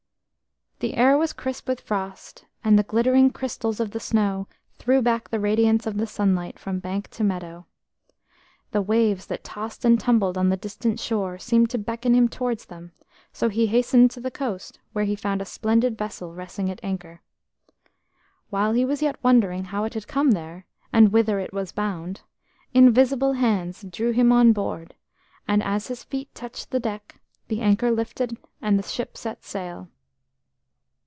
[0.81, 4.47] The air was crisp with frost, and the glittering crystals of the snow
[4.79, 7.67] threw back the radiance of the sunlight from bank to meadow.
[8.71, 12.65] The waves that tossed and tumbled on the distant shore seemed to beckon him towards
[12.65, 12.93] them,
[13.31, 17.21] so he hastened to the coast, where he found a splendid vessel resting at anchor.
[18.49, 22.21] While he was yet wondering how it had come there, and whither it was bound,
[22.73, 24.95] invisible hands drew him on board,
[25.47, 29.87] and, as his feet touched the deck, the anchor lifted, and the ship set sail.